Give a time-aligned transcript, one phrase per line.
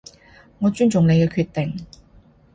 [0.57, 1.85] 我尊重你嘅決定